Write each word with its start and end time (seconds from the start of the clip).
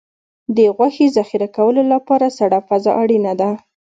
د 0.55 0.57
غوښې 0.75 1.07
ذخیره 1.17 1.47
کولو 1.57 1.81
لپاره 1.93 2.27
سړه 2.37 2.59
فضا 2.67 2.91
اړینه 3.03 3.33
ده. 3.41 3.51